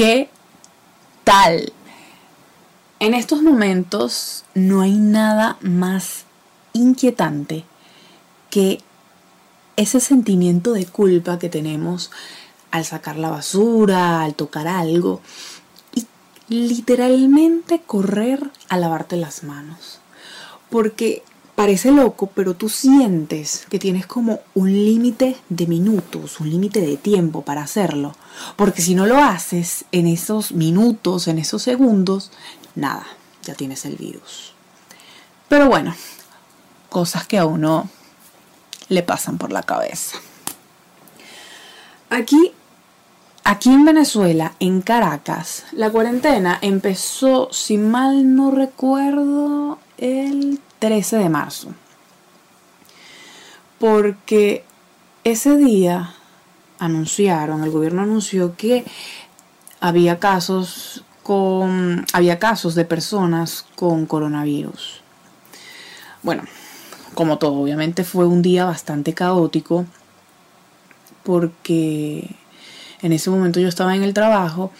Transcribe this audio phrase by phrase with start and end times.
[0.00, 0.30] ¿Qué
[1.24, 1.74] tal?
[3.00, 6.24] En estos momentos no hay nada más
[6.72, 7.66] inquietante
[8.48, 8.78] que
[9.76, 12.10] ese sentimiento de culpa que tenemos
[12.70, 15.20] al sacar la basura, al tocar algo
[15.92, 16.06] y
[16.48, 20.00] literalmente correr a lavarte las manos.
[20.70, 21.22] Porque
[21.60, 26.96] parece loco, pero tú sientes que tienes como un límite de minutos, un límite de
[26.96, 28.16] tiempo para hacerlo.
[28.56, 32.32] Porque si no lo haces en esos minutos, en esos segundos,
[32.74, 33.06] nada,
[33.42, 34.54] ya tienes el virus.
[35.50, 35.94] Pero bueno,
[36.88, 37.90] cosas que a uno
[38.88, 40.16] le pasan por la cabeza.
[42.08, 42.52] Aquí,
[43.44, 51.28] aquí en Venezuela, en Caracas, la cuarentena empezó, si mal no recuerdo, el 13 de
[51.28, 51.68] marzo.
[53.78, 54.64] Porque
[55.22, 56.14] ese día
[56.78, 58.84] anunciaron, el gobierno anunció que
[59.80, 65.00] había casos con había casos de personas con coronavirus.
[66.22, 66.42] Bueno,
[67.14, 69.86] como todo, obviamente fue un día bastante caótico
[71.22, 72.34] porque
[73.02, 74.72] en ese momento yo estaba en el trabajo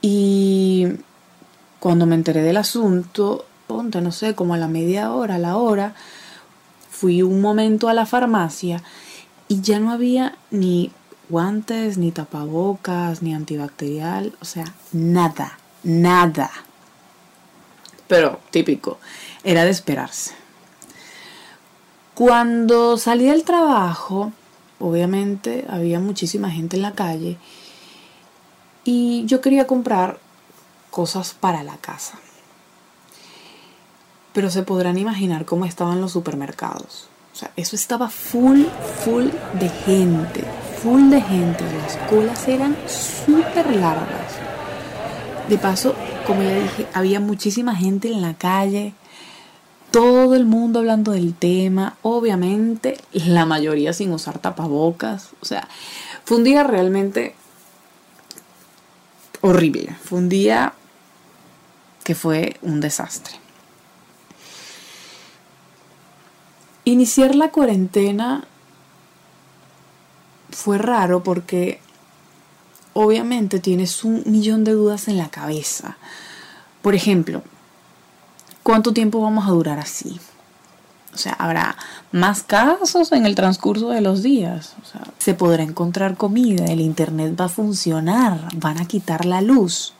[0.00, 0.88] y
[1.80, 3.46] cuando me enteré del asunto
[4.00, 5.94] no sé, como a la media hora, a la hora,
[6.90, 8.82] fui un momento a la farmacia
[9.48, 10.92] y ya no había ni
[11.28, 16.50] guantes, ni tapabocas, ni antibacterial, o sea, nada, nada.
[18.06, 18.98] Pero típico,
[19.42, 20.34] era de esperarse.
[22.14, 24.32] Cuando salí del trabajo,
[24.78, 27.38] obviamente había muchísima gente en la calle
[28.84, 30.18] y yo quería comprar
[30.90, 32.18] cosas para la casa
[34.32, 37.08] pero se podrán imaginar cómo estaban los supermercados.
[37.32, 38.64] O sea, eso estaba full,
[39.04, 40.44] full de gente,
[40.82, 41.64] full de gente.
[41.82, 44.32] Las colas eran súper largas.
[45.48, 45.94] De paso,
[46.26, 48.94] como ya dije, había muchísima gente en la calle,
[49.90, 55.30] todo el mundo hablando del tema, obviamente la mayoría sin usar tapabocas.
[55.40, 55.68] O sea,
[56.24, 57.34] fue un día realmente
[59.42, 59.94] horrible.
[60.02, 60.72] Fue un día
[62.04, 63.41] que fue un desastre.
[66.84, 68.44] Iniciar la cuarentena
[70.50, 71.80] fue raro porque
[72.92, 75.96] obviamente tienes un millón de dudas en la cabeza.
[76.82, 77.42] Por ejemplo,
[78.62, 80.20] ¿cuánto tiempo vamos a durar así?
[81.14, 81.76] O sea, ¿habrá
[82.10, 84.74] más casos en el transcurso de los días?
[84.82, 86.64] O sea, ¿se podrá encontrar comida?
[86.64, 88.48] ¿El Internet va a funcionar?
[88.56, 89.94] ¿Van a quitar la luz?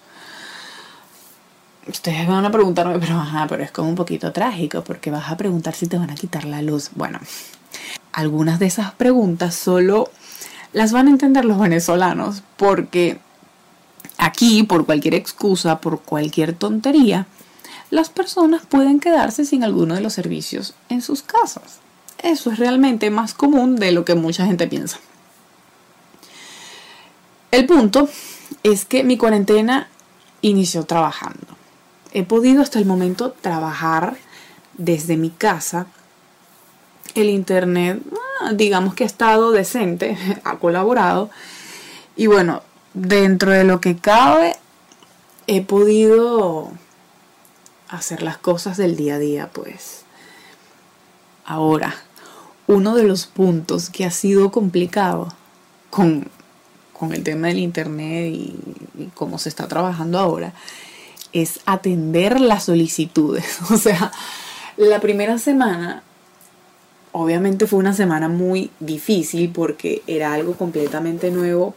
[1.86, 5.36] Ustedes van a preguntarme, pero ajá, pero es como un poquito trágico, porque vas a
[5.36, 6.90] preguntar si te van a quitar la luz.
[6.94, 7.18] Bueno,
[8.12, 10.10] algunas de esas preguntas solo
[10.72, 13.18] las van a entender los venezolanos, porque
[14.16, 17.26] aquí, por cualquier excusa, por cualquier tontería,
[17.90, 21.80] las personas pueden quedarse sin alguno de los servicios en sus casas.
[22.22, 24.98] Eso es realmente más común de lo que mucha gente piensa.
[27.50, 28.08] El punto
[28.62, 29.88] es que mi cuarentena
[30.42, 31.51] inició trabajando
[32.12, 34.16] he podido hasta el momento trabajar
[34.74, 35.86] desde mi casa.
[37.14, 38.02] El internet,
[38.40, 41.30] ah, digamos que ha estado decente, ha colaborado.
[42.16, 42.62] Y bueno,
[42.94, 44.56] dentro de lo que cabe,
[45.46, 46.70] he podido
[47.88, 50.04] hacer las cosas del día a día, pues.
[51.44, 51.94] Ahora,
[52.66, 55.28] uno de los puntos que ha sido complicado
[55.90, 56.30] con,
[57.10, 60.54] el tema del internet y cómo se está trabajando ahora
[61.32, 63.58] es atender las solicitudes.
[63.70, 64.12] O sea,
[64.76, 66.02] la primera semana,
[67.12, 71.74] obviamente fue una semana muy difícil porque era algo completamente nuevo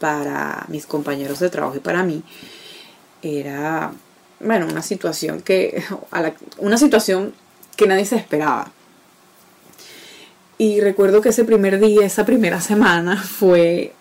[0.00, 2.22] para mis compañeros de trabajo y para mí.
[3.22, 3.92] Era,
[4.40, 5.82] bueno, una situación que,
[6.58, 7.34] una situación
[7.76, 8.70] que nadie se esperaba.
[10.58, 13.92] Y recuerdo que ese primer día, esa primera semana fue,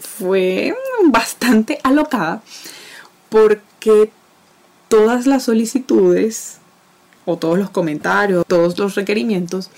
[0.00, 0.74] fue
[1.08, 2.42] bastante alocada
[3.28, 3.75] porque
[4.88, 6.58] todas las solicitudes
[7.24, 9.70] o todos los comentarios, todos los requerimientos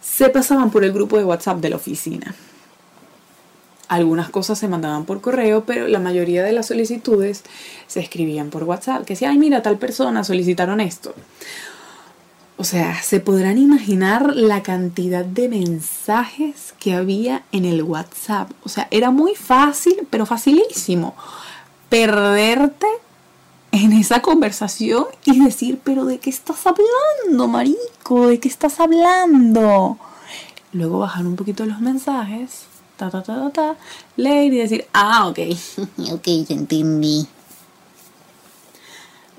[0.00, 2.34] se pasaban por el grupo de WhatsApp de la oficina.
[3.88, 7.42] Algunas cosas se mandaban por correo, pero la mayoría de las solicitudes
[7.86, 11.14] se escribían por WhatsApp, que decía, ay, mira, tal persona solicitaron esto.
[12.58, 18.50] O sea, se podrán imaginar la cantidad de mensajes que había en el WhatsApp.
[18.64, 21.14] O sea, era muy fácil, pero facilísimo
[21.88, 22.86] perderte
[23.84, 28.26] en esa conversación y decir, pero ¿de qué estás hablando, marico?
[28.28, 29.98] ¿De qué estás hablando?
[30.72, 32.66] Luego bajar un poquito los mensajes
[32.98, 33.76] ta, ta, ta, ta,
[34.16, 35.38] leer y decir, ah, ok,
[36.12, 37.26] ok, ya entendí.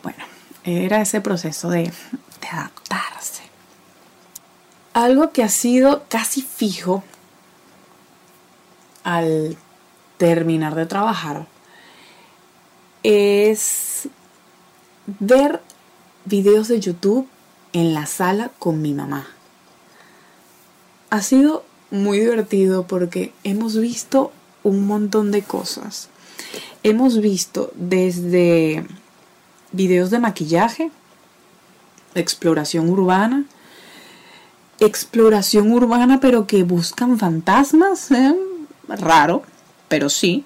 [0.02, 0.24] Bueno,
[0.64, 1.92] era ese proceso de
[2.50, 3.44] adaptarse.
[4.94, 7.04] Algo que ha sido casi fijo
[9.04, 9.58] al
[10.18, 11.48] terminar de trabajar
[13.04, 14.08] es
[15.20, 15.62] ver
[16.26, 17.28] videos de YouTube
[17.74, 19.28] en la sala con mi mamá.
[21.10, 24.32] Ha sido muy divertido porque hemos visto
[24.64, 26.10] un montón de cosas.
[26.84, 28.86] Hemos visto desde
[29.72, 30.92] videos de maquillaje,
[32.16, 33.46] exploración urbana,
[34.80, 38.36] exploración urbana pero que buscan fantasmas, ¿eh?
[38.88, 39.44] raro,
[39.88, 40.46] pero sí.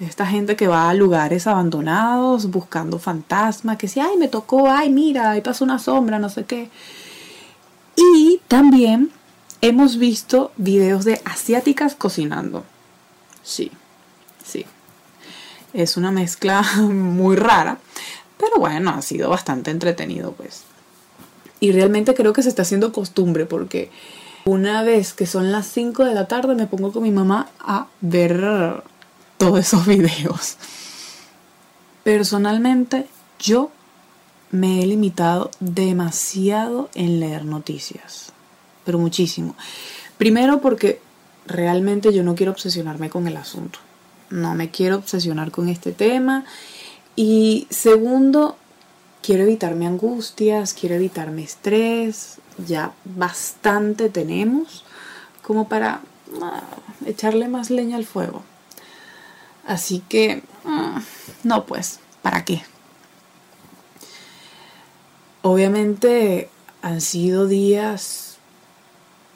[0.00, 4.90] Esta gente que va a lugares abandonados buscando fantasmas, que si, ay, me tocó, ay,
[4.90, 6.70] mira, ahí pasó una sombra, no sé qué.
[7.96, 9.10] Y también
[9.60, 12.64] hemos visto videos de asiáticas cocinando.
[13.42, 13.72] Sí,
[14.44, 14.66] sí.
[15.72, 17.78] Es una mezcla muy rara,
[18.38, 20.62] pero bueno, ha sido bastante entretenido, pues.
[21.58, 23.90] Y realmente creo que se está haciendo costumbre porque
[24.44, 27.88] una vez que son las 5 de la tarde me pongo con mi mamá a
[28.00, 28.82] ver
[29.38, 30.56] todos esos videos.
[32.04, 33.06] Personalmente,
[33.38, 33.70] yo
[34.50, 38.32] me he limitado demasiado en leer noticias,
[38.84, 39.54] pero muchísimo.
[40.16, 41.00] Primero porque
[41.46, 43.78] realmente yo no quiero obsesionarme con el asunto.
[44.30, 46.44] No me quiero obsesionar con este tema.
[47.16, 48.56] Y segundo,
[49.22, 52.38] quiero evitarme angustias, quiero evitarme estrés.
[52.66, 54.84] Ya bastante tenemos
[55.42, 56.00] como para
[56.42, 56.62] ah,
[57.06, 58.42] echarle más leña al fuego.
[59.68, 61.02] Así que, ah,
[61.44, 62.62] no, pues, ¿para qué?
[65.42, 66.48] Obviamente
[66.80, 68.38] han sido días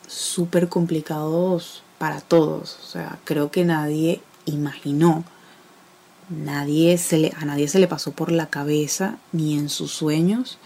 [0.06, 2.78] súper complicados para todos.
[2.82, 5.22] O sea, creo que nadie imaginó,
[6.30, 10.58] nadie se le, a nadie se le pasó por la cabeza, ni en sus sueños,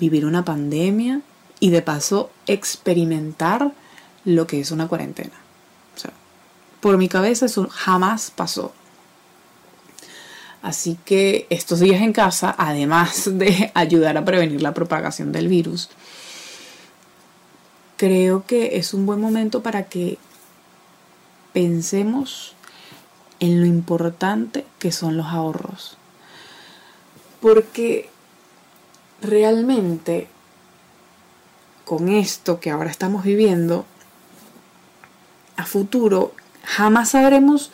[0.00, 1.20] vivir una pandemia
[1.60, 3.74] y de paso experimentar
[4.24, 5.34] lo que es una cuarentena.
[5.94, 6.12] O sea,
[6.80, 8.72] por mi cabeza eso jamás pasó.
[10.64, 15.90] Así que estos días en casa, además de ayudar a prevenir la propagación del virus,
[17.98, 20.16] creo que es un buen momento para que
[21.52, 22.54] pensemos
[23.40, 25.98] en lo importante que son los ahorros.
[27.42, 28.08] Porque
[29.20, 30.28] realmente
[31.84, 33.84] con esto que ahora estamos viviendo,
[35.58, 36.32] a futuro
[36.64, 37.70] jamás sabremos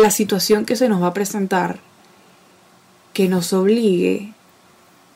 [0.00, 1.78] la situación que se nos va a presentar
[3.12, 4.34] que nos obligue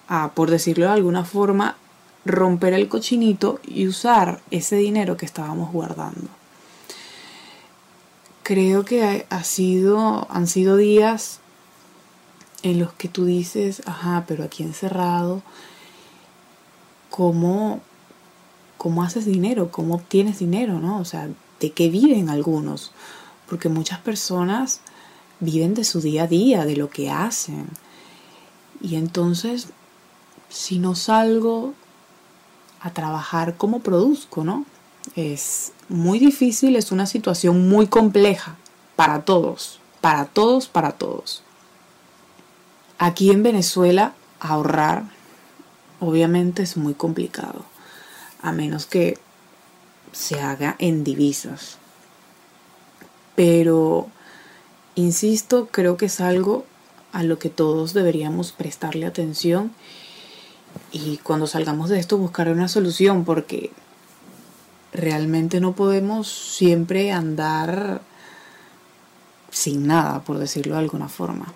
[0.06, 1.76] a, por decirlo de alguna forma,
[2.24, 6.28] romper el cochinito y usar ese dinero que estábamos guardando.
[8.44, 11.40] Creo que ha sido, han sido días
[12.62, 15.42] en los que tú dices, ajá, pero aquí encerrado,
[17.10, 17.80] ¿cómo,
[18.76, 19.72] cómo haces dinero?
[19.72, 20.78] ¿Cómo obtienes dinero?
[20.78, 21.00] ¿no?
[21.00, 21.28] O sea,
[21.58, 22.92] ¿de qué viven algunos?
[23.48, 24.80] Porque muchas personas
[25.40, 27.68] viven de su día a día, de lo que hacen.
[28.80, 29.68] Y entonces,
[30.48, 31.74] si no salgo
[32.80, 34.64] a trabajar, ¿cómo produzco, no?
[35.16, 38.56] Es muy difícil, es una situación muy compleja
[38.96, 41.42] para todos, para todos, para todos.
[42.98, 45.04] Aquí en Venezuela, ahorrar
[46.00, 47.64] obviamente es muy complicado,
[48.42, 49.18] a menos que
[50.12, 51.77] se haga en divisas.
[53.38, 54.08] Pero,
[54.96, 56.64] insisto, creo que es algo
[57.12, 59.70] a lo que todos deberíamos prestarle atención
[60.90, 63.70] y cuando salgamos de esto buscar una solución porque
[64.92, 68.00] realmente no podemos siempre andar
[69.52, 71.54] sin nada, por decirlo de alguna forma.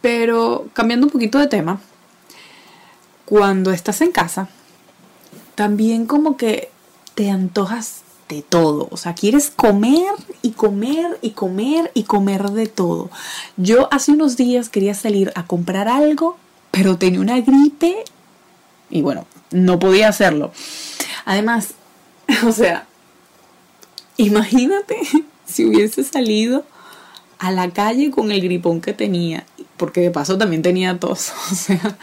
[0.00, 1.80] Pero cambiando un poquito de tema,
[3.24, 4.48] cuando estás en casa,
[5.56, 6.70] también como que
[7.16, 8.88] te antojas de todo.
[8.90, 10.12] O sea, quieres comer
[10.42, 13.10] y comer y comer y comer de todo.
[13.56, 16.36] Yo hace unos días quería salir a comprar algo,
[16.70, 18.04] pero tenía una gripe
[18.90, 20.52] y bueno, no podía hacerlo.
[21.24, 21.74] Además,
[22.46, 22.86] o sea,
[24.16, 24.98] imagínate
[25.46, 26.64] si hubiese salido
[27.38, 29.44] a la calle con el gripón que tenía,
[29.76, 31.98] porque de paso también tenía tos, o sea,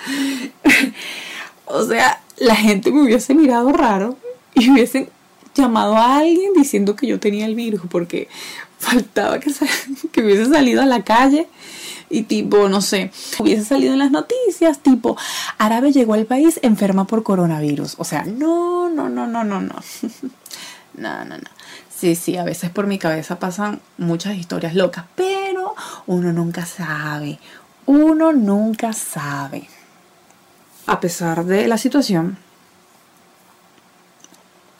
[1.66, 4.18] o sea, la gente me hubiese mirado raro
[4.54, 5.10] y hubiesen
[5.56, 8.28] llamado a alguien diciendo que yo tenía el virus porque
[8.80, 9.40] faltaba
[10.12, 11.48] que, hubiese salido a la calle
[12.10, 15.18] y tipo, no sé, hubiese salido en las noticias, tipo,
[15.58, 17.96] árabe llegó al país enferma por coronavirus.
[18.00, 19.76] O sea, no, no, no, no, no, no.
[20.96, 21.50] no, no, no.
[21.96, 25.76] Sí, sí, a veces por mi cabeza pasan muchas historias locas, pero
[26.08, 27.40] uno nunca sabe,
[27.86, 29.70] uno nunca sabe.
[30.88, 32.38] A pesar de la situación,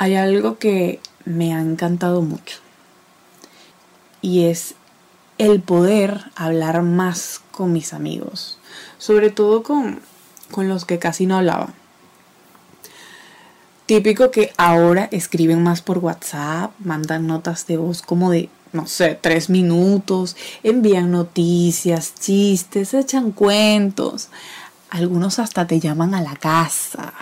[0.02, 2.58] hay algo que me ha encantado mucho
[4.20, 4.74] y es
[5.38, 8.58] el poder hablar más con mis amigos,
[8.98, 10.00] sobre todo con,
[10.50, 11.76] con los que casi no hablaba.
[13.86, 19.20] Típico que ahora escriben más por WhatsApp, mandan notas de voz como de, no sé,
[19.22, 24.30] tres minutos, envían noticias, chistes, echan cuentos.
[24.90, 27.14] Algunos hasta te llaman a la casa.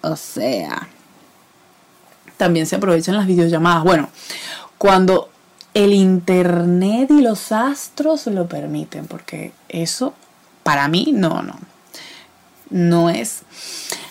[0.00, 0.86] O sea,
[2.38, 3.84] también se aprovechan las videollamadas.
[3.84, 4.08] Bueno,
[4.78, 5.28] cuando
[5.74, 10.14] el internet y los astros lo permiten, porque eso
[10.62, 11.58] para mí no, no.
[12.70, 13.42] No es,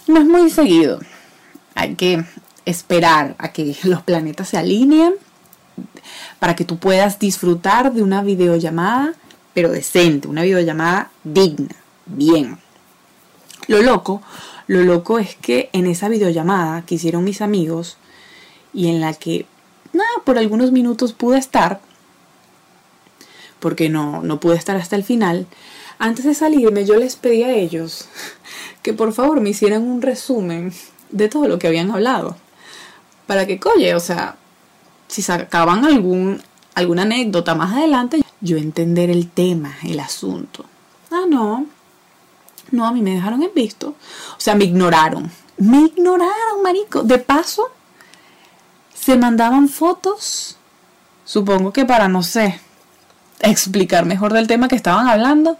[0.07, 1.00] no es muy seguido.
[1.75, 2.24] Hay que
[2.65, 5.15] esperar a que los planetas se alineen
[6.39, 9.13] para que tú puedas disfrutar de una videollamada,
[9.53, 12.57] pero decente, una videollamada digna, bien.
[13.67, 14.22] Lo loco,
[14.67, 17.98] lo loco es que en esa videollamada que hicieron mis amigos
[18.77, 19.48] y en la que,
[19.91, 21.81] nada, por algunos minutos pude estar,
[23.60, 25.48] porque no, no pude estar hasta el final,
[25.98, 28.07] antes de salirme yo les pedí a ellos
[28.84, 30.72] que por favor me hicieran un resumen
[31.10, 32.38] de todo lo que habían hablado.
[33.25, 34.38] Para que, coye, o sea,
[35.07, 36.39] si sacaban algún,
[36.75, 40.65] alguna anécdota más adelante, yo entender el tema, el asunto.
[41.10, 41.65] Ah, no.
[42.69, 43.96] No, a mí me dejaron en visto.
[44.38, 45.31] O sea, me ignoraron.
[45.57, 47.01] Me ignoraron, marico.
[47.01, 47.72] De paso,
[49.00, 50.58] se mandaban fotos.
[51.25, 52.60] Supongo que para, no sé,
[53.39, 55.58] explicar mejor del tema que estaban hablando.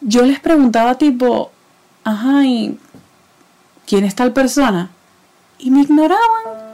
[0.00, 1.50] Yo les preguntaba tipo,
[2.04, 2.78] ajá, ¿y
[3.86, 4.90] quién es tal persona?
[5.58, 6.66] Y me ignoraban.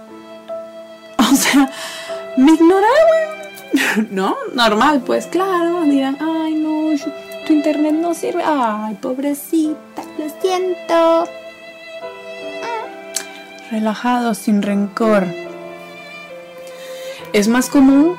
[1.33, 1.71] O sea,
[2.37, 3.33] me ignoraban.
[4.11, 6.91] no, normal, pues claro, dirán, ay no,
[7.47, 8.43] tu internet no sirve.
[8.45, 11.25] Ay, pobrecita, lo siento.
[13.71, 15.41] Relajado, sin rencor.
[17.33, 18.17] Es más común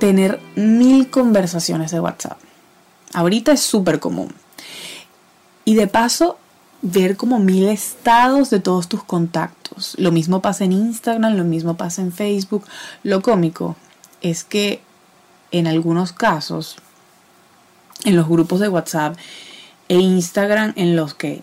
[0.00, 2.38] tener mil conversaciones de WhatsApp.
[3.12, 4.34] Ahorita es súper común.
[5.64, 6.36] Y de paso,
[6.82, 9.94] ver como mil estados de todos tus contactos.
[9.98, 12.66] Lo mismo pasa en Instagram, lo mismo pasa en Facebook.
[13.04, 13.76] Lo cómico
[14.20, 14.82] es que
[15.52, 16.76] en algunos casos,
[18.04, 19.16] en los grupos de WhatsApp
[19.88, 21.40] e Instagram en los que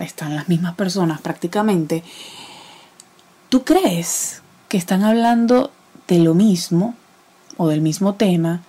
[0.00, 2.02] están las mismas personas prácticamente,
[3.48, 5.70] tú crees que están hablando
[6.10, 6.94] de lo mismo
[7.56, 8.60] o del mismo tema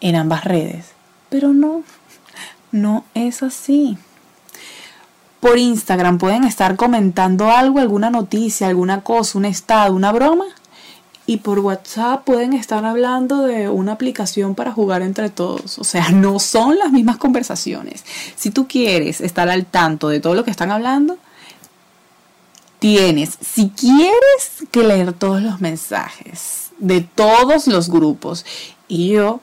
[0.00, 0.92] en ambas redes,
[1.28, 1.82] pero no,
[2.72, 3.98] no es así
[5.40, 10.46] por Instagram pueden estar comentando algo, alguna noticia, alguna cosa, un estado, una broma.
[11.26, 15.78] Y por WhatsApp pueden estar hablando de una aplicación para jugar entre todos.
[15.78, 18.02] O sea, no son las mismas conversaciones.
[18.34, 21.18] Si tú quieres estar al tanto de todo lo que están hablando,
[22.78, 28.44] tienes, si quieres, que leer todos los mensajes de todos los grupos.
[28.86, 29.40] Y yo,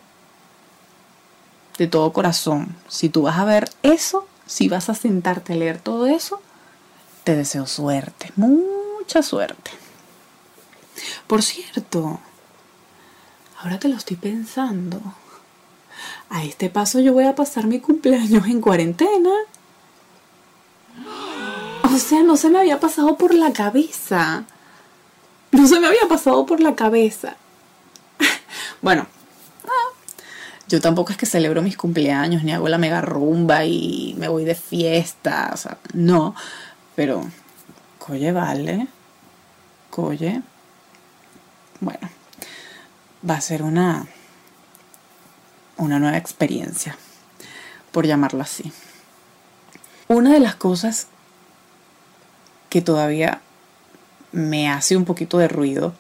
[1.78, 5.80] de todo corazón, si tú vas a ver eso, si vas a sentarte a leer
[5.80, 6.42] todo eso,
[7.24, 9.72] te deseo suerte, mucha suerte.
[11.28, 12.20] Por cierto,
[13.62, 15.02] ahora que lo estoy pensando,
[16.30, 19.32] a este paso yo voy a pasar mi cumpleaños en cuarentena.
[21.96, 24.44] O sea, no se me había pasado por la cabeza.
[25.52, 27.38] No se me había pasado por la cabeza.
[28.82, 29.08] bueno,
[30.68, 34.44] yo tampoco es que celebro mis cumpleaños, ni hago la mega rumba y me voy
[34.44, 36.36] de fiesta, o sea, no,
[36.98, 37.26] pero,
[37.98, 38.90] coye, vale,
[39.90, 40.42] coye,
[41.80, 42.10] bueno,
[43.28, 44.06] va a ser una,
[45.78, 46.98] una nueva experiencia,
[47.94, 48.74] por llamarlo así.
[50.10, 51.08] Una de las cosas
[52.76, 53.40] que todavía
[54.34, 55.94] me hace un poquito de ruido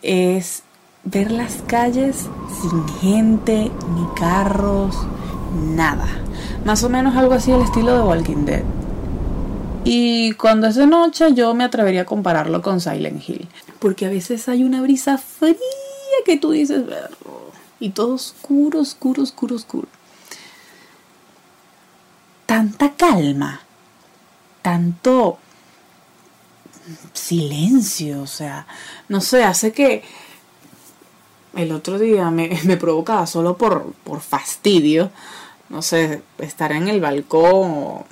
[0.00, 0.62] es
[1.04, 2.16] ver las calles
[2.62, 4.96] sin gente, ni carros,
[5.52, 6.08] nada.
[6.64, 8.62] Más o menos algo así el estilo de Walking Dead.
[9.84, 13.46] Y cuando es de noche yo me atrevería a compararlo con Silent Hill.
[13.80, 15.58] Porque a veces hay una brisa fría
[16.24, 16.84] que tú dices,
[17.80, 19.88] y todo oscuro, oscuro, oscuro, oscuro.
[22.46, 23.60] Tanta calma,
[24.62, 25.38] tanto
[27.12, 28.66] silencio, o sea,
[29.08, 30.02] no sé, hace que
[31.54, 32.48] el otro día me,
[32.80, 35.10] provocaba solo por, fastidio,
[35.68, 38.04] no sé, estar en el balcón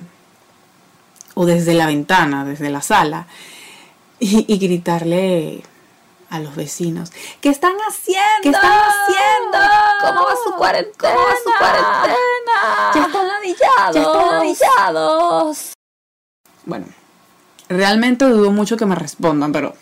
[1.35, 3.27] o, desde la ventana, desde la sala,
[4.19, 5.63] y, gritarle
[6.29, 7.11] a los vecinos.
[7.39, 8.41] ¿Qué están haciendo?
[8.43, 9.57] ¿Qué están haciendo?
[10.01, 11.13] ¿Cómo va su cuarentena?
[11.13, 12.91] ¿Cómo va su cuarentena?
[12.93, 13.95] Ya están ladillados.
[13.95, 15.73] Ya están ladillados.
[16.65, 16.85] Bueno,
[17.69, 19.75] realmente dudo mucho que me respondan, pero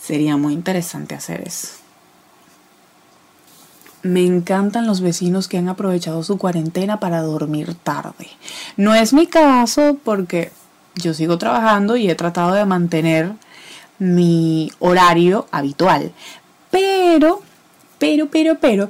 [0.00, 1.68] sería muy interesante hacer eso.
[4.02, 8.28] Me encantan los vecinos que han aprovechado su cuarentena para dormir tarde.
[8.76, 10.52] No es mi caso porque
[10.94, 13.32] yo sigo trabajando y he tratado de mantener
[13.98, 16.12] mi horario habitual.
[16.70, 17.42] Pero,
[17.98, 18.88] pero, pero, pero,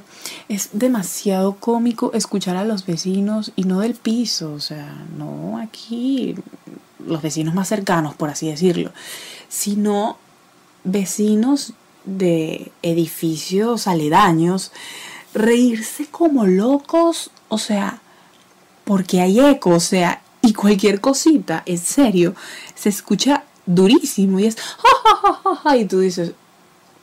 [0.49, 6.35] es demasiado cómico escuchar a los vecinos y no del piso, o sea, no aquí
[6.99, 8.93] los vecinos más cercanos, por así decirlo,
[9.49, 10.19] sino
[10.85, 11.73] vecinos
[12.05, 14.73] de edificios aledaños
[15.35, 18.01] reírse como locos, o sea,
[18.85, 22.35] porque hay eco, o sea, y cualquier cosita, en serio,
[22.75, 24.57] se escucha durísimo y es,
[25.77, 26.33] y tú dices,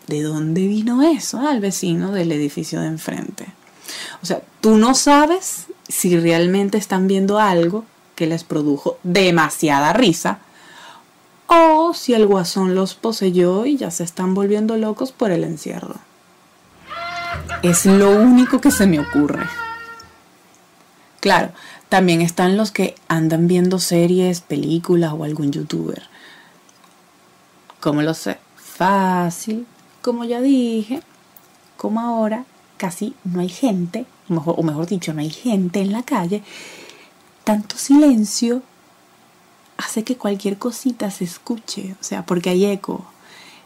[0.07, 1.39] ¿de dónde vino eso?
[1.39, 3.45] Al vecino del edificio de enfrente.
[4.21, 10.39] O sea, tú no sabes si realmente están viendo algo que les produjo demasiada risa
[11.47, 15.95] o si el guasón los poseyó y ya se están volviendo locos por el encierro.
[17.61, 19.43] Es lo único que se me ocurre.
[21.19, 21.51] Claro,
[21.89, 26.03] también están los que andan viendo series, películas o algún youtuber.
[27.79, 28.37] ¿Cómo lo sé?
[28.55, 29.67] Fácil.
[30.01, 31.01] Como ya dije,
[31.77, 32.45] como ahora
[32.77, 36.43] casi no hay gente, o mejor dicho, no hay gente en la calle,
[37.43, 38.61] tanto silencio
[39.77, 43.05] hace que cualquier cosita se escuche, o sea, porque hay eco.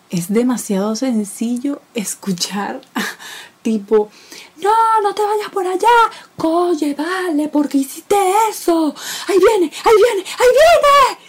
[0.10, 2.82] Es demasiado sencillo escuchar
[3.62, 4.10] tipo,
[4.62, 5.88] no, no te vayas por allá,
[6.38, 8.16] oye, vale, porque hiciste
[8.50, 8.96] eso,
[9.28, 11.20] ahí viene, ahí viene, ahí viene.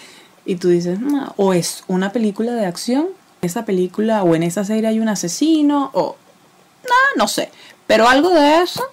[0.45, 3.09] Y tú dices, no, o es una película de acción,
[3.43, 6.17] esa película o en esa serie hay un asesino, o
[6.85, 7.51] no, no sé,
[7.87, 8.85] pero algo de eso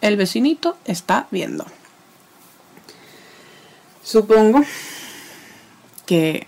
[0.00, 1.66] el vecinito está viendo.
[4.06, 4.60] Supongo
[6.06, 6.46] que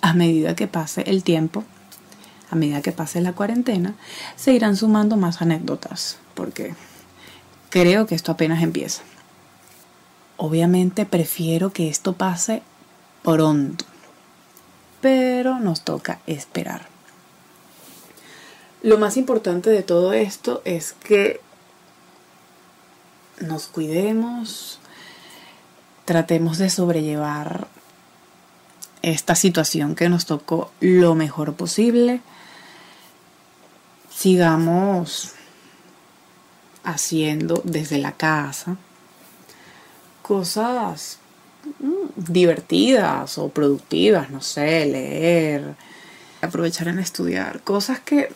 [0.00, 1.62] a medida que pase el tiempo,
[2.50, 3.94] a medida que pase la cuarentena,
[4.34, 6.74] se irán sumando más anécdotas, porque
[7.70, 9.04] creo que esto apenas empieza.
[10.38, 12.62] Obviamente prefiero que esto pase
[13.22, 13.84] pronto,
[15.00, 16.88] pero nos toca esperar.
[18.82, 21.40] Lo más importante de todo esto es que
[23.40, 24.80] nos cuidemos,
[26.08, 27.68] tratemos de sobrellevar
[29.02, 32.22] esta situación que nos tocó lo mejor posible.
[34.10, 35.32] Sigamos
[36.82, 38.78] haciendo desde la casa
[40.22, 41.18] cosas
[41.78, 45.74] mm, divertidas o productivas, no sé, leer,
[46.40, 48.32] aprovechar en estudiar, cosas que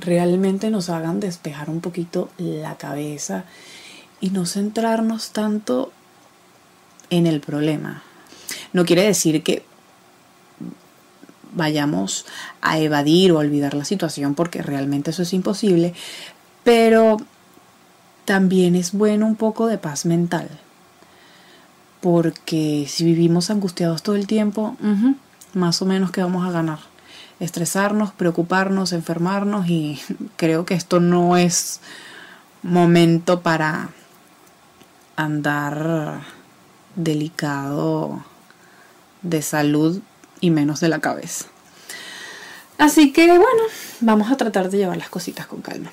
[0.00, 3.44] realmente nos hagan despejar un poquito la cabeza
[4.20, 5.92] y no centrarnos tanto
[7.10, 8.02] en el problema.
[8.72, 9.64] No quiere decir que
[11.54, 12.26] vayamos
[12.60, 15.94] a evadir o olvidar la situación porque realmente eso es imposible,
[16.62, 17.16] pero
[18.24, 20.48] también es bueno un poco de paz mental.
[22.00, 24.76] Porque si vivimos angustiados todo el tiempo,
[25.54, 26.78] más o menos que vamos a ganar.
[27.40, 29.98] Estresarnos, preocuparnos, enfermarnos y
[30.36, 31.80] creo que esto no es
[32.62, 33.90] momento para
[35.16, 36.20] andar
[36.96, 38.24] delicado
[39.22, 40.00] de salud
[40.40, 41.46] y menos de la cabeza.
[42.78, 43.62] Así que bueno,
[44.00, 45.90] vamos a tratar de llevar las cositas con calma.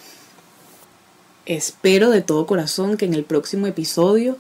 [1.46, 4.38] Espero de todo corazón que en el próximo episodio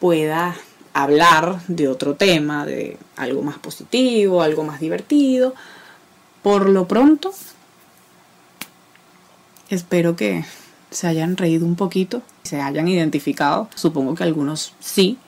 [0.00, 0.54] pueda
[0.94, 5.54] hablar de otro tema, de algo más positivo, algo más divertido.
[6.42, 7.32] Por lo pronto,
[9.68, 10.44] espero que
[10.90, 15.18] se hayan reído un poquito, se hayan identificado, supongo que algunos sí.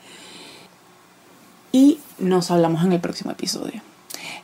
[1.75, 3.81] Y nos hablamos en el próximo episodio.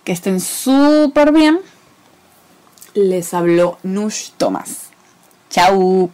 [0.04, 1.62] Que estén súper bien.
[2.94, 4.90] Les habló Nush Thomas.
[5.50, 6.10] Chao.